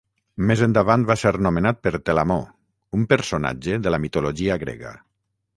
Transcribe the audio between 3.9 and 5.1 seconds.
la mitologia grega.